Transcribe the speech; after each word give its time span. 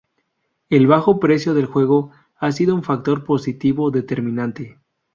El 0.71 0.87
bajo 0.87 1.19
precio 1.19 1.53
del 1.53 1.67
juego 1.67 2.09
ha 2.39 2.51
sido 2.51 2.73
un 2.73 2.81
factor 2.81 3.23
positivo 3.23 3.91
determinante. 3.91 4.79